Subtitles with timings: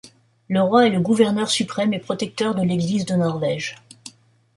[0.49, 3.75] Le roi est le gouverneur suprême et protecteur de l’église de Norvège.